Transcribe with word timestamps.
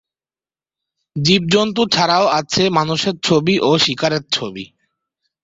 জীবজন্তু 1.15 1.81
ছাড়াও 1.93 2.25
আছে 2.39 2.63
মানুষের 2.69 3.15
ছবি 3.23 3.55
ও 3.61 3.71
শিকারের 3.83 4.23
ছবি। 4.31 4.65